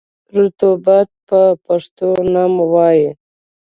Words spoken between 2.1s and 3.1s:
نم وايي.